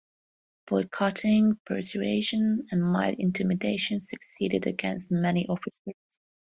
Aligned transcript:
Boycotting, 0.65 1.59
persuasion 1.63 2.57
and 2.71 2.81
mild 2.81 3.17
intimidation 3.19 3.99
succeeded 3.99 4.65
against 4.65 5.11
many 5.11 5.45
officers. 5.47 5.93